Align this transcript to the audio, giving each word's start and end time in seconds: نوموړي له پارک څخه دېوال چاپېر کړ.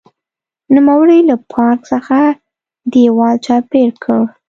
نوموړي 0.73 1.19
له 1.29 1.35
پارک 1.51 1.79
څخه 1.91 2.17
دېوال 2.91 3.35
چاپېر 3.45 3.89
کړ. 4.03 4.19